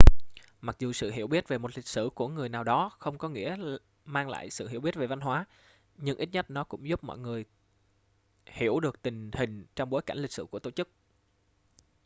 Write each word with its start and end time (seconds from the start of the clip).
mặc 0.61 0.75
dù 0.79 0.93
sự 0.93 1.11
hiểu 1.11 1.27
biết 1.27 1.47
về 1.47 1.57
một 1.57 1.71
lịch 1.75 1.87
sử 1.87 2.09
của 2.15 2.27
người 2.27 2.49
nào 2.49 2.63
đó 2.63 2.91
không 2.99 3.17
có 3.17 3.29
nghĩa 3.29 3.57
mang 4.05 4.29
lại 4.29 4.49
sự 4.49 4.67
hiểu 4.67 4.81
biết 4.81 4.95
về 4.95 5.07
văn 5.07 5.19
hóa 5.21 5.45
nhưng 5.97 6.17
ít 6.17 6.29
nhất 6.31 6.49
nó 6.49 6.63
cũng 6.63 6.87
giúp 6.87 7.03
mọi 7.03 7.17
người 7.17 7.45
hiểu 8.45 8.79
được 8.79 9.01
tình 9.01 9.31
hình 9.33 9.65
trong 9.75 9.89
bối 9.89 10.01
cảnh 10.01 10.17
lịch 10.17 10.31
sử 10.31 10.45
của 10.45 10.59
tổ 10.59 10.71
chức 10.71 10.89